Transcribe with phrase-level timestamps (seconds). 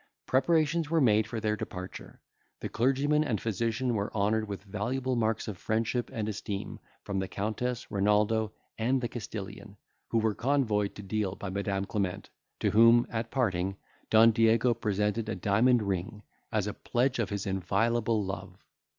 [0.25, 2.21] Preparations were made for their departure;
[2.59, 7.27] the clergyman and physician were honoured with valuable marks of friendship and esteem from the
[7.27, 9.77] Countess, Renaldo, and the Castilian,
[10.07, 13.77] who were convoyed to Deal by Madam Clement, to whom, at parting,
[14.09, 18.65] Don Diego presented a diamond ring, as a pledge of his inviolable love.